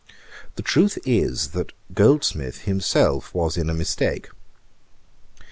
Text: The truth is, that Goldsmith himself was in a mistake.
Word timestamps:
The 0.55 0.63
truth 0.63 0.97
is, 1.05 1.49
that 1.49 1.73
Goldsmith 1.93 2.61
himself 2.61 3.35
was 3.35 3.55
in 3.55 3.69
a 3.69 3.75
mistake. 3.75 4.29